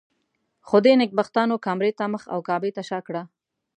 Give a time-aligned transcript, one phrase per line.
[0.67, 3.21] خو دې نېکبختانو کامرې ته مخ او کعبې ته شا کړه.